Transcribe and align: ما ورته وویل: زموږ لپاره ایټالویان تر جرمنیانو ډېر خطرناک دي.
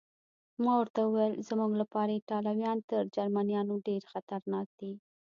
ما 0.63 0.73
ورته 0.79 1.01
وویل: 1.03 1.33
زموږ 1.49 1.71
لپاره 1.81 2.11
ایټالویان 2.13 2.77
تر 2.89 3.01
جرمنیانو 3.15 3.75
ډېر 3.87 4.01
خطرناک 4.11 4.67
دي. 4.79 4.91